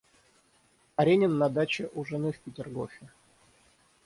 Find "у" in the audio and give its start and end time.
1.93-2.05